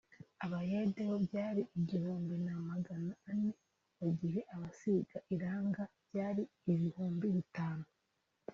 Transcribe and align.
abayede 0.45 0.99
bo 1.09 1.17
byari 1.25 1.61
igihumbi 1.79 2.35
na 2.45 2.53
Magana 2.69 3.11
ane 3.29 3.51
mu 3.99 4.09
gihe 4.19 4.39
abasiga 4.53 5.17
iranga 5.35 5.81
byari 6.07 6.43
ibihimbi 6.71 7.27
bitanu 7.37 7.85